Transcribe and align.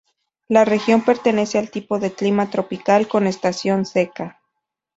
La 0.47 0.65
región 0.65 1.03
pertenece 1.05 1.59
al 1.59 1.69
tipo 1.69 1.99
de 1.99 2.11
clima 2.11 2.49
tropical 2.49 3.07
con 3.07 3.27
estación 3.27 3.85
seca. 3.85 4.41